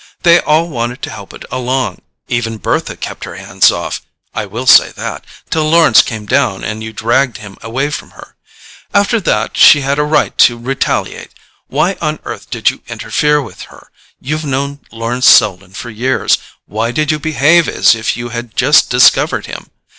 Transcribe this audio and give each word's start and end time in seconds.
They 0.23 0.39
all 0.39 0.67
wanted 0.67 1.03
to 1.03 1.11
help 1.11 1.31
it 1.31 1.45
along. 1.51 2.01
Even 2.27 2.57
Bertha 2.57 2.95
kept 2.97 3.23
her 3.25 3.35
hands 3.35 3.71
off—I 3.71 4.47
will 4.47 4.65
say 4.65 4.91
that—till 4.93 5.69
Lawrence 5.69 6.01
came 6.01 6.25
down 6.25 6.63
and 6.63 6.81
you 6.81 6.91
dragged 6.91 7.37
him 7.37 7.55
away 7.61 7.91
from 7.91 8.09
her. 8.17 8.35
After 8.95 9.19
that 9.19 9.57
she 9.57 9.81
had 9.81 9.99
a 9.99 10.03
right 10.03 10.35
to 10.39 10.57
retaliate—why 10.57 11.97
on 12.01 12.17
earth 12.25 12.49
did 12.49 12.71
you 12.71 12.81
interfere 12.87 13.43
with 13.43 13.61
her? 13.69 13.91
You've 14.19 14.43
known 14.43 14.79
Lawrence 14.91 15.27
Selden 15.29 15.71
for 15.73 15.91
years—why 15.91 16.89
did 16.91 17.11
you 17.11 17.19
behave 17.19 17.69
as 17.69 17.93
if 17.93 18.17
you 18.17 18.29
had 18.29 18.55
just 18.57 18.89
discovered 18.89 19.45
him? 19.45 19.69